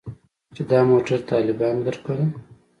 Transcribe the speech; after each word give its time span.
چې 0.55 0.61
دا 0.69 0.79
موټر 0.89 1.19
طالبانو 1.31 1.85
درکړى. 1.87 2.23